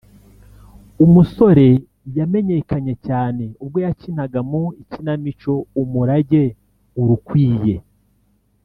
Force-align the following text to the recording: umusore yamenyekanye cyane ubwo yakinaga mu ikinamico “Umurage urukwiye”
umusore 1.05 1.67
yamenyekanye 2.17 2.93
cyane 3.07 3.43
ubwo 3.63 3.77
yakinaga 3.85 4.39
mu 4.49 4.63
ikinamico 4.81 5.53
“Umurage 5.81 6.43
urukwiye” 7.01 7.75